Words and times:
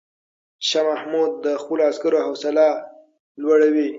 شاه 0.67 0.85
محمود 0.89 1.31
د 1.45 1.47
خپلو 1.61 1.81
عسکرو 1.89 2.19
حوصله 2.27 2.65
لوړوي. 3.41 3.87